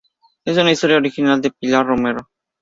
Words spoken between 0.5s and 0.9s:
una